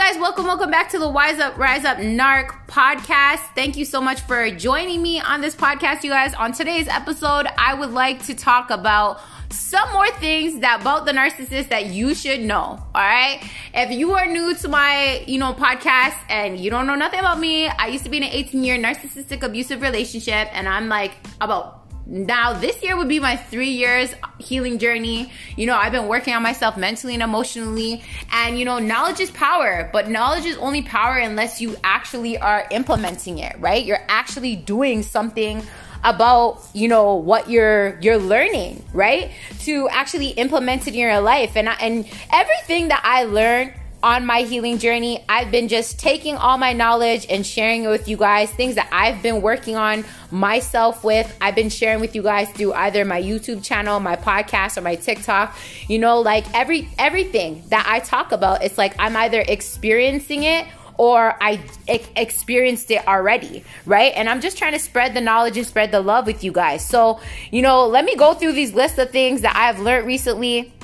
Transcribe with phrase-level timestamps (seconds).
[0.00, 3.40] guys, welcome, welcome back to the Wise Up, Rise Up NARC podcast.
[3.54, 6.32] Thank you so much for joining me on this podcast, you guys.
[6.32, 11.12] On today's episode, I would like to talk about some more things that about the
[11.12, 12.56] narcissist that you should know.
[12.56, 13.46] All right.
[13.74, 17.38] If you are new to my, you know, podcast and you don't know nothing about
[17.38, 21.12] me, I used to be in an 18 year narcissistic abusive relationship and I'm like
[21.42, 21.79] about
[22.10, 25.30] now this year would be my three years healing journey.
[25.56, 28.02] You know i've been working on myself mentally and emotionally.
[28.32, 32.66] And you know knowledge is power but knowledge is only power unless you actually are
[32.72, 33.84] implementing it right?
[33.84, 35.62] You're actually doing something
[36.02, 39.30] about you know what you're you're learning right?
[39.60, 41.56] To actually implement it in your life.
[41.56, 46.36] And I, and everything that i learned on my healing journey, I've been just taking
[46.36, 50.04] all my knowledge and sharing it with you guys, things that I've been working on
[50.30, 51.36] myself with.
[51.40, 54.94] I've been sharing with you guys through either my YouTube channel, my podcast, or my
[54.94, 55.56] TikTok.
[55.88, 60.66] You know, like every everything that I talk about, it's like I'm either experiencing it
[60.96, 64.12] or I experienced it already, right?
[64.14, 66.86] And I'm just trying to spread the knowledge and spread the love with you guys.
[66.86, 67.20] So,
[67.50, 70.74] you know, let me go through these lists of things that I've learned recently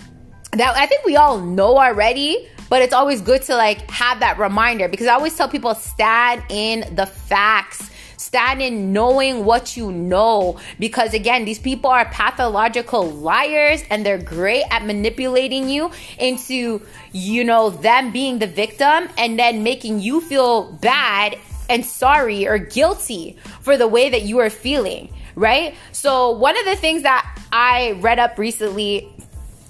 [0.52, 4.38] that I think we all know already, but it's always good to like have that
[4.38, 7.90] reminder because I always tell people stand in the facts.
[8.18, 14.18] Stand in knowing what you know because again, these people are pathological liars and they're
[14.18, 20.20] great at manipulating you into, you know, them being the victim and then making you
[20.20, 25.74] feel bad and sorry or guilty for the way that you are feeling, right?
[25.92, 29.12] So, one of the things that I read up recently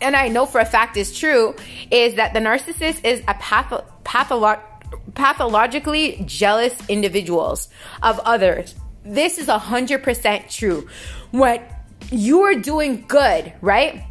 [0.00, 1.54] and I know for a fact is true,
[1.90, 4.60] is that the narcissist is a patho- patholo-
[5.14, 7.68] pathologically jealous individuals
[8.02, 8.74] of others.
[9.04, 10.88] This is 100% true.
[11.30, 11.62] When
[12.10, 14.02] you are doing good, right?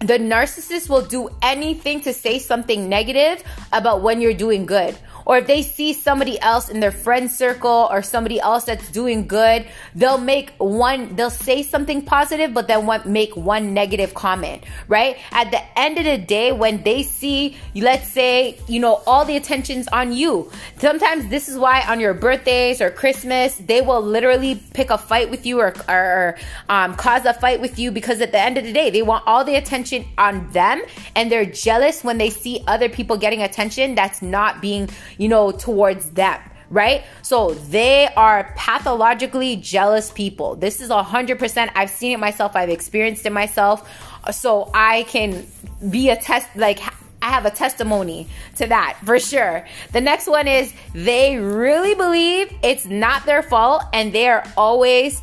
[0.00, 4.96] The narcissist will do anything to say something negative about when you're doing good
[5.30, 9.28] or if they see somebody else in their friend circle or somebody else that's doing
[9.28, 9.64] good,
[9.94, 15.18] they'll make one, they'll say something positive, but then make one negative comment, right?
[15.30, 19.36] At the end of the day, when they see, let's say, you know, all the
[19.36, 20.50] attention's on you.
[20.78, 25.30] Sometimes this is why on your birthdays or Christmas, they will literally pick a fight
[25.30, 26.38] with you or, or
[26.68, 29.22] um, cause a fight with you because at the end of the day, they want
[29.28, 30.82] all the attention on them
[31.14, 34.88] and they're jealous when they see other people getting attention that's not being,
[35.20, 37.02] you know, towards them right?
[37.22, 40.54] So they are pathologically jealous people.
[40.54, 41.70] This is 100%.
[41.74, 42.54] I've seen it myself.
[42.54, 43.90] I've experienced it myself.
[44.32, 45.48] So I can
[45.90, 46.78] be a test, like,
[47.22, 49.66] I have a testimony to that for sure.
[49.92, 55.20] The next one is they really believe it's not their fault and they are always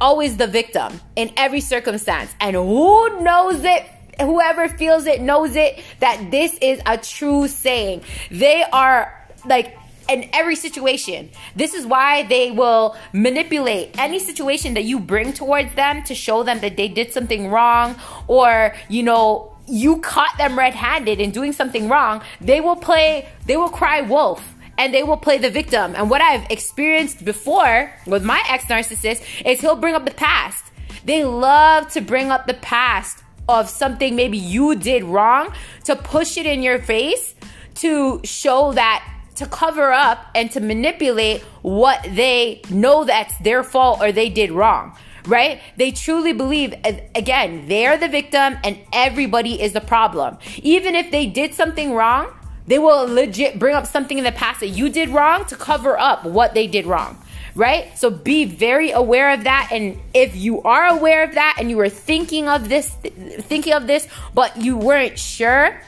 [0.00, 2.32] always the victim in every circumstance.
[2.40, 3.84] And who knows it
[4.20, 8.02] whoever feels it knows it that this is a true saying.
[8.30, 9.12] They are
[9.46, 9.76] like
[10.08, 11.30] in every situation.
[11.56, 16.42] This is why they will manipulate any situation that you bring towards them to show
[16.42, 21.30] them that they did something wrong or, you know, you caught them red handed in
[21.30, 22.22] doing something wrong.
[22.40, 25.94] They will play, they will cry wolf and they will play the victim.
[25.96, 30.64] And what I've experienced before with my ex narcissist is he'll bring up the past.
[31.04, 35.52] They love to bring up the past of something maybe you did wrong
[35.84, 37.34] to push it in your face
[37.74, 39.04] to show that
[39.36, 44.50] to cover up and to manipulate what they know that's their fault or they did
[44.50, 44.96] wrong
[45.26, 45.62] right?
[45.78, 46.74] They truly believe,
[47.14, 50.36] again, they're the victim and everybody is the problem.
[50.58, 52.30] Even if they did something wrong,
[52.66, 55.98] they will legit bring up something in the past that you did wrong to cover
[55.98, 57.18] up what they did wrong
[57.54, 57.96] right?
[57.96, 59.68] So be very aware of that.
[59.70, 63.86] And if you are aware of that and you were thinking of this, thinking of
[63.86, 65.80] this, but you weren't sure,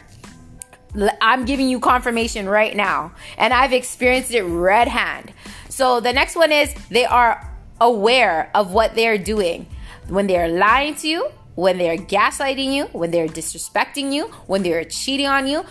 [1.21, 3.13] I'm giving you confirmation right now.
[3.37, 5.33] And I've experienced it red hand.
[5.69, 9.67] So the next one is they are aware of what they're doing.
[10.09, 14.85] When they're lying to you, when they're gaslighting you, when they're disrespecting you, when they're
[14.85, 15.65] cheating on you,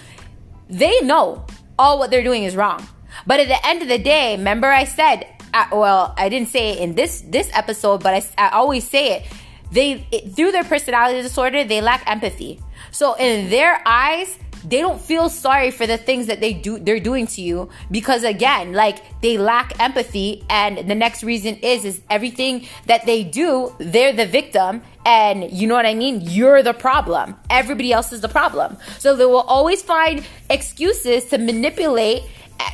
[0.69, 1.45] they know
[1.77, 2.86] all what they're doing is wrong.
[3.25, 6.72] But at the end of the day, remember I said I, well, I didn't say
[6.72, 9.24] it in this this episode, but I, I always say it.
[9.72, 12.60] They it, through their personality disorder, they lack empathy.
[12.92, 17.00] So in their eyes, they don't feel sorry for the things that they do they're
[17.00, 20.44] doing to you because again like they lack empathy.
[20.50, 24.81] And the next reason is is everything that they do they're the victim.
[25.06, 26.19] And you know what i mean?
[26.19, 27.36] You're the problem.
[27.50, 28.75] Everybody else is the problem.
[29.00, 32.24] So they will always find excuses to manipulate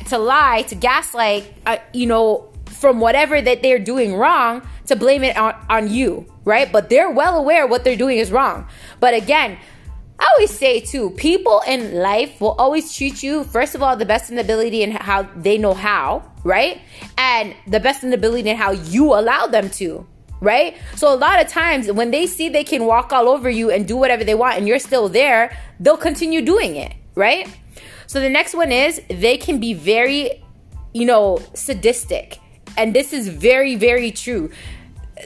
[0.08, 2.51] to lie to gaslight uh, you know
[2.82, 6.70] from whatever that they're doing wrong to blame it on, on you, right?
[6.70, 8.68] But they're well aware what they're doing is wrong.
[9.00, 9.56] But again,
[10.18, 14.04] I always say too, people in life will always treat you, first of all, the
[14.04, 16.80] best in ability and how they know how, right?
[17.16, 20.04] And the best in ability and how you allow them to,
[20.40, 20.76] right?
[20.96, 23.86] So a lot of times when they see they can walk all over you and
[23.86, 27.48] do whatever they want and you're still there, they'll continue doing it, right?
[28.08, 30.42] So the next one is they can be very,
[30.92, 32.41] you know, sadistic.
[32.76, 34.50] And this is very, very true.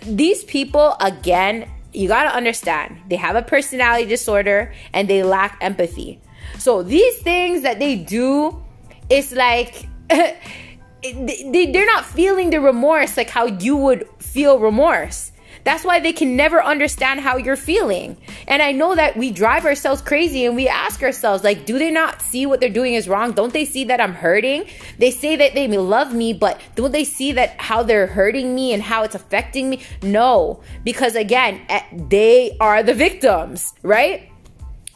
[0.02, 5.58] These people, again, you got to understand they have a personality disorder and they lack
[5.60, 6.20] empathy.
[6.58, 8.62] So these things that they do,
[9.08, 15.32] it's like they, they're not feeling the remorse like how you would feel remorse.
[15.66, 18.16] That's why they can never understand how you're feeling.
[18.46, 21.90] And I know that we drive ourselves crazy and we ask ourselves, like, do they
[21.90, 23.32] not see what they're doing is wrong?
[23.32, 24.68] Don't they see that I'm hurting?
[25.00, 28.74] They say that they love me, but don't they see that how they're hurting me
[28.74, 29.82] and how it's affecting me?
[30.04, 34.30] No, because again, eh, they are the victims, right?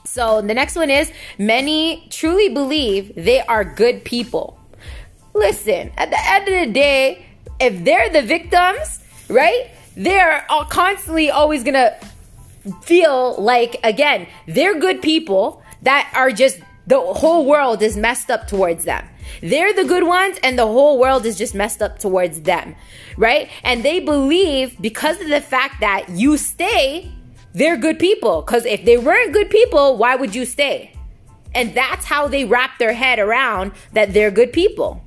[0.05, 4.57] So the next one is many truly believe they are good people.
[5.35, 7.27] Listen, at the end of the day,
[7.59, 9.73] if they're the victims, right?
[10.01, 11.95] They're constantly always gonna
[12.83, 18.49] feel like again they're good people that are just the whole world is messed up
[18.49, 19.07] towards them.
[19.43, 22.75] They're the good ones and the whole world is just messed up towards them
[23.17, 23.51] right?
[23.63, 27.13] And they believe because of the fact that you stay
[27.53, 28.43] they're good people.
[28.43, 30.95] Because if they weren't good people why would you stay?
[31.55, 35.05] And that's how they wrap their head around that they're good people.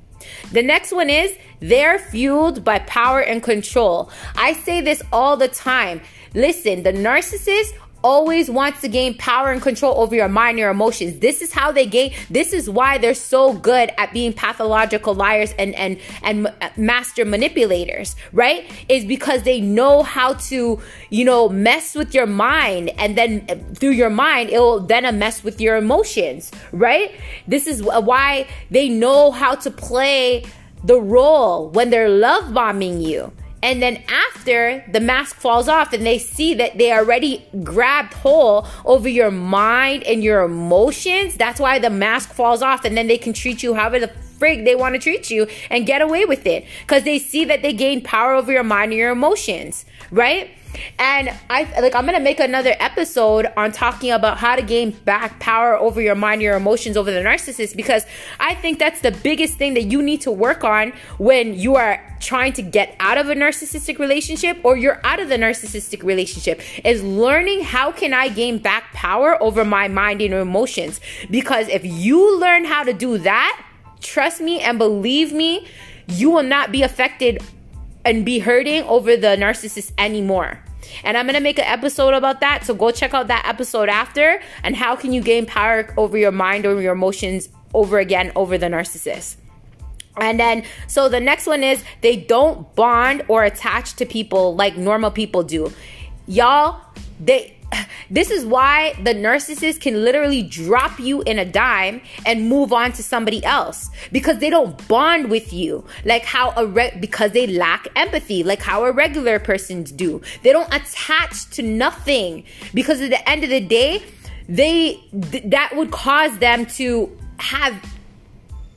[0.52, 4.10] The next one is they're fueled by power and control.
[4.36, 6.00] I say this all the time.
[6.34, 7.72] Listen, the narcissist
[8.04, 11.18] always wants to gain power and control over your mind, your emotions.
[11.20, 12.12] This is how they gain.
[12.28, 18.14] This is why they're so good at being pathological liars and and and master manipulators,
[18.32, 18.70] right?
[18.88, 23.56] Is because they know how to, you know, mess with your mind, and then eh,
[23.74, 27.10] through your mind, it will then mess with your emotions, right?
[27.48, 30.44] This is why they know how to play
[30.84, 33.32] the role when they're love bombing you.
[33.62, 38.66] And then after the mask falls off and they see that they already grabbed whole
[38.84, 43.16] over your mind and your emotions, that's why the mask falls off and then they
[43.16, 46.46] can treat you however the frig they want to treat you and get away with
[46.46, 50.50] it because they see that they gain power over your mind and your emotions, right?
[50.98, 55.40] And I like I'm gonna make another episode on talking about how to gain back
[55.40, 58.04] power over your mind, your emotions over the narcissist, because
[58.40, 62.00] I think that's the biggest thing that you need to work on when you are
[62.20, 66.60] trying to get out of a narcissistic relationship or you're out of the narcissistic relationship
[66.84, 71.00] is learning how can I gain back power over my mind and emotions.
[71.30, 73.64] Because if you learn how to do that,
[74.00, 75.66] trust me and believe me,
[76.06, 77.42] you will not be affected
[78.04, 80.60] and be hurting over the narcissist anymore.
[81.02, 82.64] And I'm to make an episode about that.
[82.64, 86.32] So go check out that episode after and how can you gain power over your
[86.32, 89.36] mind or your emotions over again over the narcissist.
[90.16, 94.76] And then, so the next one is they don't bond or attach to people like
[94.76, 95.72] normal people do.
[96.26, 96.80] Y'all,
[97.18, 97.53] they
[98.10, 102.92] this is why the narcissist can literally drop you in a dime and move on
[102.92, 103.90] to somebody else.
[104.12, 105.84] Because they don't bond with you.
[106.04, 108.42] Like how a re- because they lack empathy.
[108.42, 110.20] Like how a regular persons do.
[110.42, 112.44] They don't attach to nothing.
[112.72, 114.02] Because at the end of the day,
[114.48, 115.00] they
[115.30, 117.74] th- that would cause them to have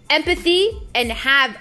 [0.09, 1.57] empathy and have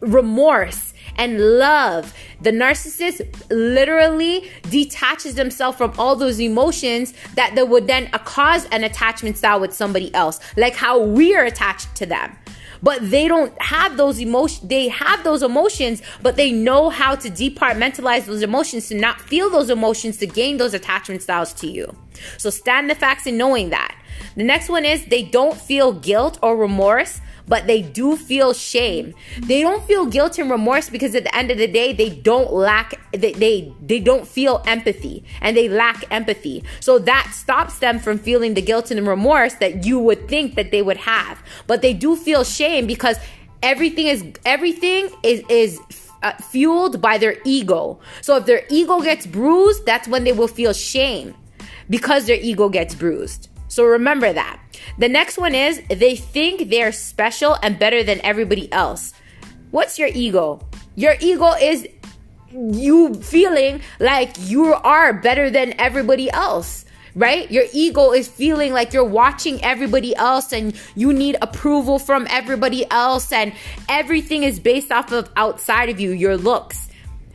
[0.00, 2.14] remorse and love.
[2.40, 8.84] The narcissist literally detaches themselves from all those emotions that they would then cause an
[8.84, 12.36] attachment style with somebody else, like how we are attached to them.
[12.82, 14.68] But they don't have those emotions.
[14.68, 19.48] They have those emotions, but they know how to departmentalize those emotions to not feel
[19.50, 21.94] those emotions to gain those attachment styles to you.
[22.38, 23.94] So stand the facts in knowing that.
[24.34, 29.14] The next one is they don't feel guilt or remorse but they do feel shame.
[29.40, 32.52] They don't feel guilt and remorse because at the end of the day, they don't
[32.52, 36.62] lack, they, they, they don't feel empathy and they lack empathy.
[36.80, 40.70] So that stops them from feeling the guilt and remorse that you would think that
[40.70, 41.42] they would have.
[41.66, 43.16] But they do feel shame because
[43.62, 45.80] everything is, everything is, is
[46.22, 47.98] uh, fueled by their ego.
[48.20, 51.34] So if their ego gets bruised, that's when they will feel shame
[51.90, 53.48] because their ego gets bruised.
[53.72, 54.60] So remember that.
[54.98, 59.14] The next one is they think they're special and better than everybody else.
[59.70, 60.60] What's your ego?
[60.94, 61.88] Your ego is
[62.52, 67.50] you feeling like you are better than everybody else right?
[67.50, 72.90] Your ego is feeling like you're watching everybody else and you need approval from everybody
[72.90, 73.52] else, and
[73.86, 76.88] everything is based off of outside of you, your looks.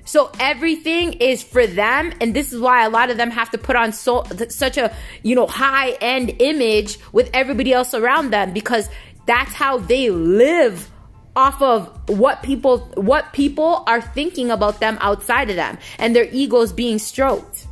[0.08, 2.14] So everything is for them.
[2.22, 4.96] And this is why a lot of them have to put on so, such a,
[5.22, 8.90] you know, high end image with everybody else around them because
[9.26, 10.90] that's how they live
[11.36, 16.28] off of what people what people are thinking about them outside of them and their
[16.32, 17.68] egos being stroked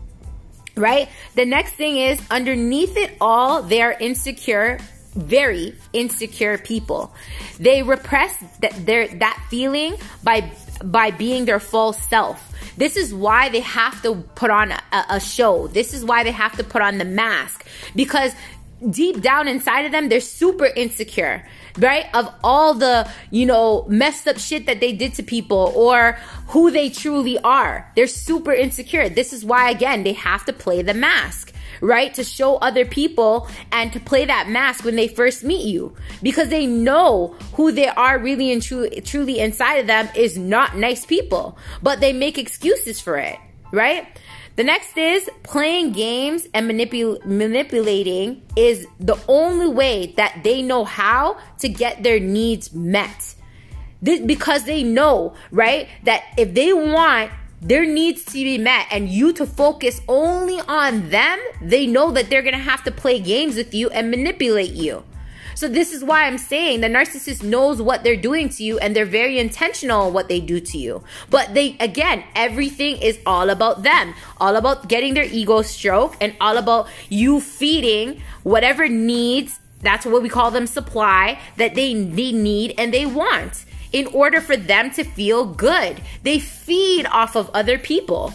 [0.76, 4.78] right the next thing is underneath it all they're insecure
[5.16, 7.12] very insecure people
[7.60, 10.42] they repress that their that feeling by
[10.84, 15.20] by being their false self this is why they have to put on a, a
[15.20, 17.66] show this is why they have to put on the mask
[17.96, 18.34] because
[18.90, 21.44] deep down inside of them they're super insecure
[21.78, 22.06] right?
[22.14, 26.18] Of all the, you know, messed up shit that they did to people or
[26.48, 27.92] who they truly are.
[27.96, 29.10] They're super insecure.
[29.10, 32.14] This is why, again, they have to play the mask right?
[32.14, 36.50] To show other people and to play that mask when they first meet you because
[36.50, 41.06] they know who they are really and truly, truly inside of them is not nice
[41.06, 43.38] people, but they make excuses for it,
[43.72, 44.08] right?
[44.56, 50.86] The next is playing games and manipul- manipulating is the only way that they know
[50.86, 53.36] how to get their needs met.
[54.02, 57.32] This, because they know, right, that if they want
[57.62, 62.30] their needs to be met and you to focus only on them, they know that
[62.30, 65.04] they're gonna have to play games with you and manipulate you.
[65.56, 68.94] So this is why I'm saying the narcissist knows what they're doing to you and
[68.94, 71.02] they're very intentional what they do to you.
[71.30, 74.14] But they again, everything is all about them.
[74.38, 80.24] All about getting their ego stroke and all about you feeding whatever needs that's what
[80.24, 84.92] we call them supply that they they need and they want in order for them
[84.92, 86.02] to feel good.
[86.24, 88.34] They feed off of other people.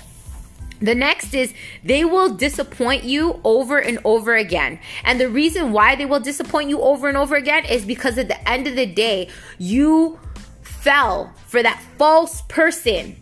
[0.81, 1.53] The next is
[1.85, 4.81] they will disappoint you over and over again.
[5.05, 8.29] And the reason why they will disappoint you over and over again is because at
[8.29, 9.29] the end of the day,
[9.59, 10.19] you
[10.63, 13.17] fell for that false person.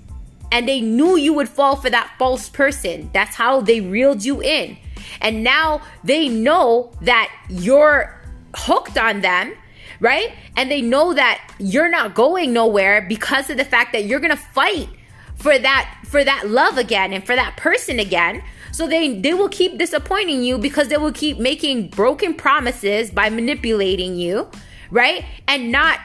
[0.52, 3.10] And they knew you would fall for that false person.
[3.12, 4.78] That's how they reeled you in.
[5.20, 8.14] And now they know that you're
[8.54, 9.54] hooked on them
[10.00, 10.32] right?
[10.56, 14.36] And they know that you're not going nowhere because of the fact that you're going
[14.36, 14.88] to fight
[15.36, 18.42] for that for that love again and for that person again.
[18.72, 23.30] So they they will keep disappointing you because they will keep making broken promises by
[23.30, 24.48] manipulating you,
[24.90, 25.24] right?
[25.46, 26.00] And not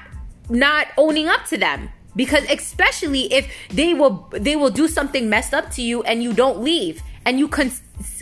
[0.49, 1.89] not owning up to them.
[2.15, 6.31] Because especially if they will they will do something messed up to you and you
[6.33, 7.71] don't leave and you con-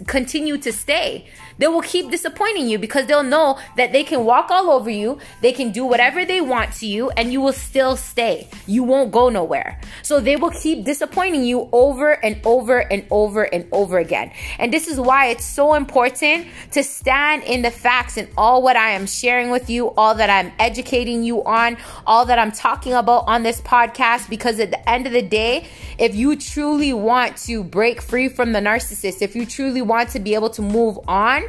[0.07, 1.27] continue to stay.
[1.61, 5.19] They will keep disappointing you because they'll know that they can walk all over you,
[5.41, 8.49] they can do whatever they want to you, and you will still stay.
[8.65, 9.79] You won't go nowhere.
[10.01, 14.31] So they will keep disappointing you over and over and over and over again.
[14.57, 18.75] And this is why it's so important to stand in the facts and all what
[18.75, 21.77] I am sharing with you, all that I'm educating you on,
[22.07, 25.67] all that I'm talking about on this podcast, because at the end of the day,
[25.99, 30.19] if you truly want to break free from the narcissist, if you truly want to
[30.19, 31.43] be able to move on,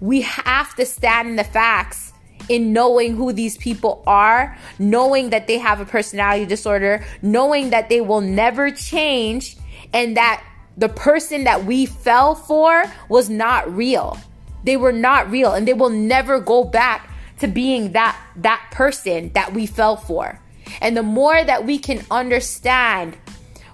[0.00, 2.12] we have to stand in the facts
[2.48, 7.88] in knowing who these people are, knowing that they have a personality disorder, knowing that
[7.88, 9.56] they will never change,
[9.92, 10.42] and that
[10.76, 14.18] the person that we fell for was not real.
[14.64, 19.30] They were not real, and they will never go back to being that that person
[19.34, 20.40] that we fell for.
[20.80, 23.16] And the more that we can understand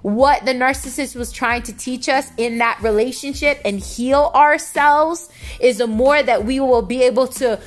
[0.06, 5.78] what the narcissist was trying to teach us in that relationship and heal ourselves is
[5.78, 7.58] the more that we will be able to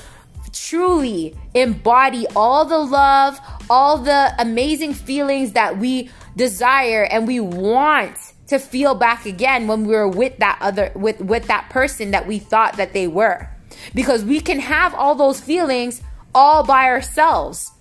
[0.53, 3.37] truly embody all the love,
[3.69, 8.15] all the amazing feelings that we desire and we want
[8.47, 12.25] to feel back again when we were with that other with with that person that
[12.25, 13.49] we thought that they were.
[13.93, 16.01] Because we can have all those feelings
[16.33, 17.73] all by ourselves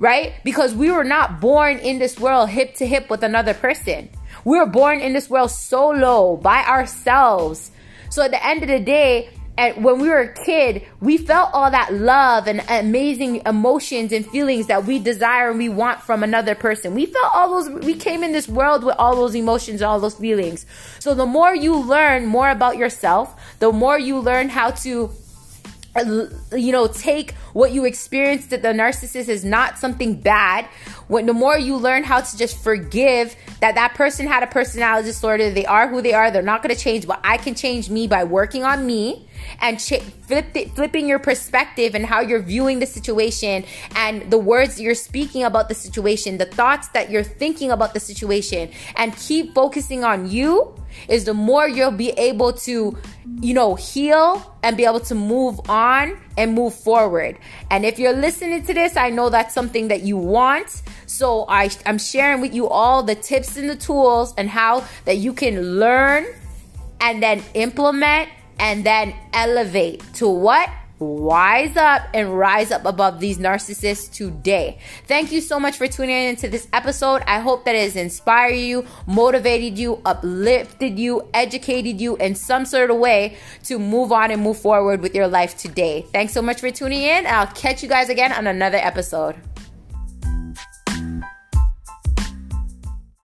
[0.00, 0.32] right?
[0.42, 4.10] Because we were not born in this world hip to hip with another person.
[4.44, 7.70] We were born in this world solo by ourselves.
[8.08, 11.50] So at the end of the day, and when we were a kid, we felt
[11.52, 16.22] all that love and amazing emotions and feelings that we desire and we want from
[16.22, 16.94] another person.
[16.94, 20.00] We felt all those, we came in this world with all those emotions, and all
[20.00, 20.64] those feelings.
[20.98, 25.10] So the more you learn more about yourself, the more you learn how to
[25.94, 30.66] uh, you know, take what you experienced that the narcissist is not something bad.
[31.08, 35.08] When the more you learn how to just forgive that that person had a personality
[35.08, 37.90] disorder, they are who they are, they're not going to change, but I can change
[37.90, 39.28] me by working on me
[39.60, 43.64] and ch- flip flipping your perspective and how you're viewing the situation
[43.96, 48.00] and the words you're speaking about the situation, the thoughts that you're thinking about the
[48.00, 50.74] situation, and keep focusing on you
[51.08, 52.96] is the more you'll be able to,
[53.40, 57.36] you know, heal and be able to move on and move forward.
[57.70, 60.82] And if you're listening to this, I know that's something that you want.
[61.04, 65.18] So I, I'm sharing with you all the tips and the tools and how that
[65.18, 66.24] you can learn
[66.98, 70.70] and then implement and then elevate to what?
[71.00, 74.78] Wise up and rise up above these narcissists today.
[75.06, 77.22] Thank you so much for tuning in to this episode.
[77.26, 82.64] I hope that it has inspired you, motivated you, uplifted you, educated you in some
[82.64, 86.06] sort of way to move on and move forward with your life today.
[86.12, 87.26] Thanks so much for tuning in.
[87.26, 89.36] I'll catch you guys again on another episode.